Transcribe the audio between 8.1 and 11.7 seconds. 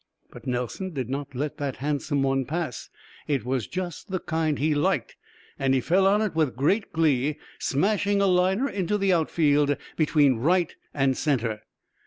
a liner into the outfield, between right and center.